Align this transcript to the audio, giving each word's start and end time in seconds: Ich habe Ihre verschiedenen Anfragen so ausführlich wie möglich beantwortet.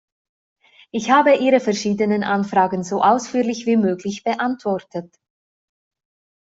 Ich 0.89 1.11
habe 1.11 1.35
Ihre 1.37 1.59
verschiedenen 1.59 2.23
Anfragen 2.23 2.83
so 2.83 3.03
ausführlich 3.03 3.67
wie 3.67 3.77
möglich 3.77 4.23
beantwortet. 4.23 5.15